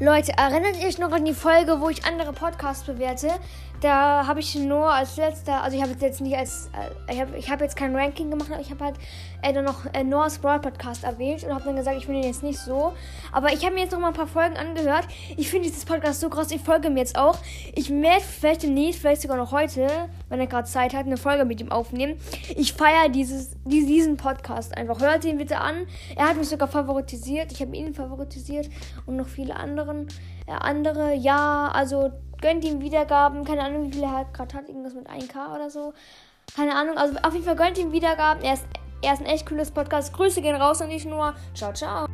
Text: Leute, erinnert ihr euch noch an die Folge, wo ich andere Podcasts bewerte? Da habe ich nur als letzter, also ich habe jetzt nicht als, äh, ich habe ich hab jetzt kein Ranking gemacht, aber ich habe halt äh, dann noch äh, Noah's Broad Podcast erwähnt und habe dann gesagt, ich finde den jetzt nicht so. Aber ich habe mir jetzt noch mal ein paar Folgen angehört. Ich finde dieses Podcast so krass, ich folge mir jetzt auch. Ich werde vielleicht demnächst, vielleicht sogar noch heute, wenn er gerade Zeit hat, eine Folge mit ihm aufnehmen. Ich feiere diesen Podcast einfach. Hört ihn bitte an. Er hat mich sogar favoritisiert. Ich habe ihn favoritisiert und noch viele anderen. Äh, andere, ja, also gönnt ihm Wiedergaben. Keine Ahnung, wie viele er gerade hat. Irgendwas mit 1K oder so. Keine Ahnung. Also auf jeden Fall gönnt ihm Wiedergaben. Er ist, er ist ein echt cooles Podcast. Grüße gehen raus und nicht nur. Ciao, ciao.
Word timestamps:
Leute, 0.00 0.30
erinnert 0.38 0.80
ihr 0.80 0.86
euch 0.86 0.98
noch 0.98 1.10
an 1.10 1.24
die 1.24 1.34
Folge, 1.34 1.80
wo 1.80 1.88
ich 1.88 2.04
andere 2.04 2.32
Podcasts 2.32 2.84
bewerte? 2.84 3.30
Da 3.80 4.28
habe 4.28 4.38
ich 4.38 4.54
nur 4.54 4.92
als 4.92 5.16
letzter, 5.16 5.60
also 5.60 5.76
ich 5.76 5.82
habe 5.82 5.92
jetzt 5.98 6.20
nicht 6.20 6.36
als, 6.36 6.70
äh, 7.08 7.12
ich 7.12 7.20
habe 7.20 7.36
ich 7.36 7.50
hab 7.50 7.60
jetzt 7.60 7.74
kein 7.74 7.96
Ranking 7.96 8.30
gemacht, 8.30 8.48
aber 8.52 8.60
ich 8.60 8.70
habe 8.70 8.84
halt 8.84 8.96
äh, 9.42 9.52
dann 9.52 9.64
noch 9.64 9.92
äh, 9.92 10.04
Noah's 10.04 10.38
Broad 10.38 10.62
Podcast 10.62 11.02
erwähnt 11.02 11.42
und 11.42 11.52
habe 11.52 11.64
dann 11.64 11.74
gesagt, 11.74 11.96
ich 11.96 12.06
finde 12.06 12.20
den 12.20 12.30
jetzt 12.30 12.44
nicht 12.44 12.60
so. 12.60 12.92
Aber 13.32 13.52
ich 13.52 13.64
habe 13.64 13.74
mir 13.74 13.80
jetzt 13.80 13.92
noch 13.92 13.98
mal 13.98 14.08
ein 14.08 14.14
paar 14.14 14.28
Folgen 14.28 14.56
angehört. 14.56 15.08
Ich 15.36 15.50
finde 15.50 15.66
dieses 15.66 15.84
Podcast 15.84 16.20
so 16.20 16.28
krass, 16.28 16.52
ich 16.52 16.62
folge 16.62 16.90
mir 16.90 17.00
jetzt 17.00 17.18
auch. 17.18 17.38
Ich 17.74 17.90
werde 17.90 18.20
vielleicht 18.20 18.62
demnächst, 18.62 19.00
vielleicht 19.00 19.22
sogar 19.22 19.36
noch 19.36 19.50
heute, 19.50 19.88
wenn 20.28 20.40
er 20.40 20.46
gerade 20.46 20.68
Zeit 20.68 20.94
hat, 20.94 21.06
eine 21.06 21.16
Folge 21.16 21.44
mit 21.44 21.60
ihm 21.60 21.70
aufnehmen. 21.70 22.18
Ich 22.56 22.72
feiere 22.72 23.08
diesen 23.08 24.16
Podcast 24.16 24.76
einfach. 24.76 25.00
Hört 25.00 25.24
ihn 25.24 25.38
bitte 25.38 25.58
an. 25.58 25.86
Er 26.16 26.28
hat 26.28 26.36
mich 26.36 26.48
sogar 26.48 26.68
favoritisiert. 26.68 27.52
Ich 27.52 27.60
habe 27.60 27.74
ihn 27.76 27.94
favoritisiert 27.94 28.68
und 29.06 29.16
noch 29.16 29.28
viele 29.28 29.56
anderen. 29.56 30.08
Äh, 30.46 30.52
andere, 30.52 31.14
ja, 31.14 31.70
also 31.72 32.10
gönnt 32.40 32.64
ihm 32.64 32.80
Wiedergaben. 32.80 33.44
Keine 33.44 33.62
Ahnung, 33.62 33.88
wie 33.88 33.92
viele 33.92 34.06
er 34.06 34.26
gerade 34.32 34.54
hat. 34.56 34.68
Irgendwas 34.68 34.94
mit 34.94 35.08
1K 35.08 35.54
oder 35.54 35.70
so. 35.70 35.92
Keine 36.54 36.74
Ahnung. 36.74 36.96
Also 36.96 37.16
auf 37.22 37.32
jeden 37.32 37.44
Fall 37.44 37.56
gönnt 37.56 37.78
ihm 37.78 37.92
Wiedergaben. 37.92 38.42
Er 38.42 38.54
ist, 38.54 38.66
er 39.02 39.14
ist 39.14 39.20
ein 39.20 39.26
echt 39.26 39.46
cooles 39.46 39.70
Podcast. 39.70 40.12
Grüße 40.12 40.42
gehen 40.42 40.56
raus 40.56 40.80
und 40.80 40.88
nicht 40.88 41.06
nur. 41.06 41.34
Ciao, 41.54 41.72
ciao. 41.72 42.06